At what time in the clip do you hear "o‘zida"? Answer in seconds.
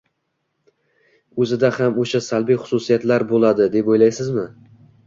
1.45-1.71